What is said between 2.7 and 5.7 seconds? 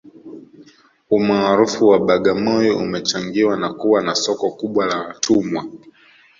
umechangiwa na kuwa na soko kubwa la watumwa